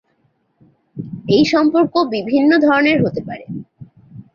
[1.27, 3.45] এই সম্পর্ক বিভিন্ন ধরনের হতে পারে।